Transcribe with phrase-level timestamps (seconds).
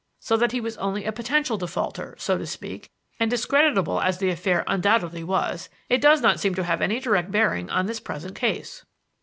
[0.19, 4.31] So that he was only a potential defaulter, so to speak; and discreditable as the
[4.31, 8.33] affair undoubtedly was, it does not seem to have any direct bearing on this present
[8.35, 8.83] case."